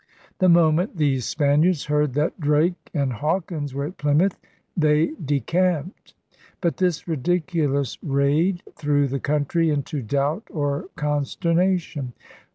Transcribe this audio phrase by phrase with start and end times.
[0.39, 4.35] The moment these Spaniards heard that Drake and Hawkins were at Plymouth
[4.75, 6.15] they decamped.
[6.59, 12.13] But this ridiculous raid threw the country into doubt or consternation.